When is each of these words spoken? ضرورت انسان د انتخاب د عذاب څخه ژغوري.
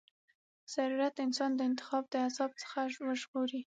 ضرورت 0.73 1.15
انسان 1.25 1.51
د 1.55 1.61
انتخاب 1.69 2.03
د 2.09 2.13
عذاب 2.25 2.51
څخه 2.61 2.77
ژغوري. 3.21 3.61